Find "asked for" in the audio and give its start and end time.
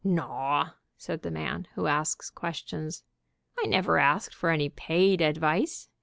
3.99-4.49